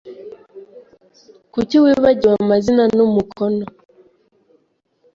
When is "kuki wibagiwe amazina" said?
1.53-2.83